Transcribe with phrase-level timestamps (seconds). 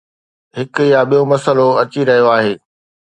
[0.57, 2.53] هڪ يا ٻيو مسئلو اچي رهيو آهي.